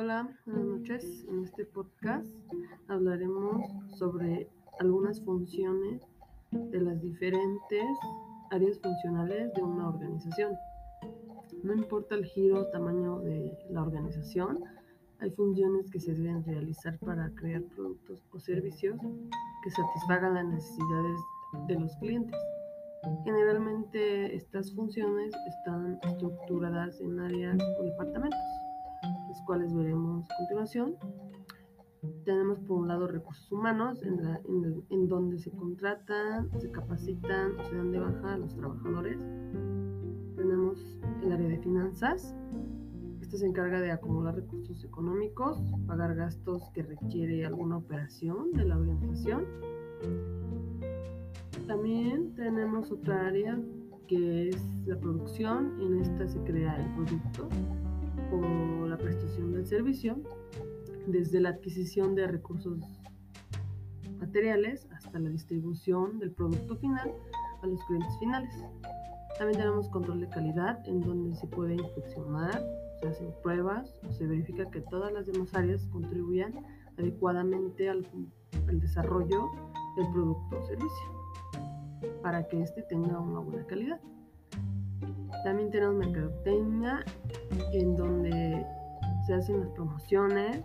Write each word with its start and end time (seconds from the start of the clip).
Hola, 0.00 0.28
buenas 0.46 0.64
noches. 0.64 1.26
En 1.28 1.42
este 1.42 1.64
podcast 1.64 2.28
hablaremos 2.86 3.66
sobre 3.98 4.48
algunas 4.78 5.20
funciones 5.22 6.00
de 6.52 6.80
las 6.80 7.02
diferentes 7.02 7.84
áreas 8.52 8.78
funcionales 8.78 9.52
de 9.54 9.60
una 9.60 9.88
organización. 9.88 10.54
No 11.64 11.74
importa 11.74 12.14
el 12.14 12.26
giro 12.26 12.60
o 12.60 12.66
tamaño 12.66 13.18
de 13.22 13.58
la 13.70 13.82
organización, 13.82 14.60
hay 15.18 15.32
funciones 15.32 15.90
que 15.90 15.98
se 15.98 16.14
deben 16.14 16.44
realizar 16.44 16.96
para 17.00 17.34
crear 17.34 17.64
productos 17.64 18.24
o 18.30 18.38
servicios 18.38 19.00
que 19.64 19.70
satisfagan 19.70 20.34
las 20.34 20.46
necesidades 20.46 21.18
de 21.66 21.74
los 21.74 21.96
clientes. 21.96 22.38
Generalmente 23.24 24.36
estas 24.36 24.72
funciones 24.76 25.34
están 25.48 25.98
estructuradas 26.04 27.00
en 27.00 27.18
áreas 27.18 27.58
o 27.80 27.82
departamentos 27.82 28.38
las 29.28 29.42
cuales 29.42 29.74
veremos 29.74 30.24
a 30.30 30.36
continuación. 30.38 30.96
Tenemos 32.24 32.60
por 32.60 32.78
un 32.78 32.88
lado 32.88 33.06
recursos 33.06 33.50
humanos, 33.50 34.02
en, 34.02 35.08
donde 35.08 35.38
se 35.38 35.50
contratan, 35.50 36.48
se 36.60 36.70
capacitan 36.70 37.52
se 37.68 37.76
dan 37.76 37.90
de 37.90 37.98
baja 37.98 38.34
a 38.34 38.38
los 38.38 38.54
trabajadores. 38.54 39.18
Tenemos 40.36 40.78
el 41.22 41.32
área 41.32 41.48
de 41.48 41.58
finanzas. 41.58 42.34
Esta 43.20 43.36
se 43.36 43.46
encarga 43.46 43.80
de 43.80 43.90
acumular 43.90 44.36
recursos 44.36 44.84
económicos, 44.84 45.60
pagar 45.86 46.14
gastos 46.14 46.70
que 46.72 46.82
requiere 46.82 47.44
alguna 47.44 47.78
operación 47.78 48.52
de 48.52 48.64
la 48.64 48.78
organización. 48.78 49.44
También 51.66 52.32
tenemos 52.34 52.90
otra 52.92 53.26
área 53.26 53.60
que 54.06 54.48
es 54.48 54.62
la 54.86 54.98
producción. 54.98 55.80
En 55.80 55.98
esta 55.98 56.28
se 56.28 56.38
crea 56.44 56.76
el 56.76 56.94
producto 56.94 57.48
o 58.32 58.86
la 58.86 58.96
prestación 58.96 59.52
del 59.52 59.66
servicio, 59.66 60.18
desde 61.06 61.40
la 61.40 61.50
adquisición 61.50 62.14
de 62.14 62.26
recursos 62.26 62.78
materiales 64.18 64.86
hasta 64.92 65.18
la 65.18 65.30
distribución 65.30 66.18
del 66.18 66.32
producto 66.32 66.76
final 66.76 67.12
a 67.62 67.66
los 67.66 67.82
clientes 67.84 68.18
finales. 68.18 68.52
También 69.38 69.58
tenemos 69.60 69.88
control 69.88 70.20
de 70.20 70.28
calidad 70.28 70.86
en 70.86 71.00
donde 71.00 71.36
se 71.36 71.46
puede 71.46 71.74
inspeccionar, 71.74 72.60
se 73.00 73.08
hacen 73.08 73.32
pruebas 73.42 73.94
o 74.08 74.12
se 74.12 74.26
verifica 74.26 74.68
que 74.70 74.80
todas 74.80 75.12
las 75.12 75.26
demás 75.26 75.54
áreas 75.54 75.86
contribuyan 75.86 76.52
adecuadamente 76.98 77.88
al, 77.88 78.06
al 78.66 78.80
desarrollo 78.80 79.46
del 79.96 80.10
producto 80.12 80.58
o 80.58 80.66
servicio 80.66 81.18
para 82.22 82.46
que 82.48 82.62
éste 82.62 82.82
tenga 82.82 83.18
una 83.20 83.40
buena 83.40 83.64
calidad. 83.66 84.00
También 85.44 85.70
tenemos 85.70 85.96
mercadotecnia, 85.96 87.04
en 87.72 87.96
donde 87.96 88.66
se 89.26 89.34
hacen 89.34 89.60
las 89.60 89.70
promociones 89.70 90.64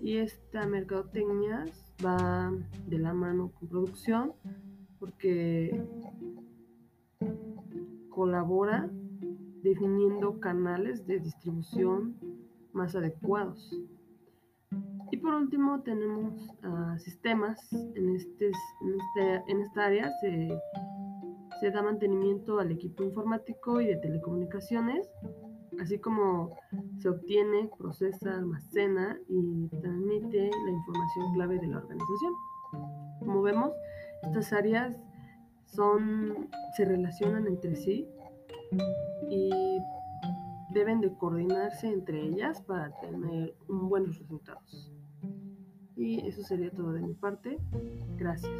y 0.00 0.18
esta 0.18 0.66
mercadotecnia 0.66 1.64
va 2.04 2.52
de 2.86 2.98
la 2.98 3.14
mano 3.14 3.50
con 3.52 3.68
producción 3.68 4.32
porque 4.98 5.82
colabora 8.10 8.88
definiendo 9.62 10.38
canales 10.40 11.06
de 11.06 11.20
distribución 11.20 12.16
más 12.72 12.94
adecuados. 12.94 13.72
Y 15.10 15.16
por 15.18 15.34
último 15.34 15.82
tenemos 15.82 16.50
uh, 16.64 16.98
sistemas. 16.98 17.72
En, 17.72 18.14
este, 18.14 18.46
en, 18.46 18.94
este, 19.00 19.52
en 19.52 19.60
esta 19.60 19.86
área 19.86 20.12
se 21.60 21.70
da 21.70 21.82
mantenimiento 21.82 22.58
al 22.58 22.70
equipo 22.70 23.02
informático 23.02 23.80
y 23.80 23.86
de 23.86 23.96
telecomunicaciones, 23.96 25.08
así 25.80 25.98
como 25.98 26.56
se 26.98 27.08
obtiene, 27.08 27.70
procesa, 27.78 28.34
almacena 28.34 29.18
y 29.28 29.68
transmite 29.68 30.50
la 30.64 30.70
información 30.70 31.34
clave 31.34 31.58
de 31.58 31.66
la 31.68 31.78
organización. 31.78 32.32
Como 33.20 33.42
vemos, 33.42 33.72
estas 34.22 34.52
áreas 34.52 34.96
son, 35.66 36.48
se 36.76 36.84
relacionan 36.84 37.46
entre 37.46 37.76
sí 37.76 38.08
y 39.28 39.50
deben 40.70 41.00
de 41.00 41.12
coordinarse 41.16 41.88
entre 41.88 42.22
ellas 42.22 42.60
para 42.62 42.90
tener 43.00 43.54
buenos 43.68 44.18
resultados. 44.18 44.92
Y 45.96 46.26
eso 46.26 46.42
sería 46.42 46.70
todo 46.70 46.92
de 46.92 47.00
mi 47.00 47.14
parte. 47.14 47.58
Gracias. 48.16 48.52